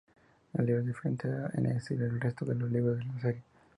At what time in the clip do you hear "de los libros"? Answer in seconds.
2.45-2.99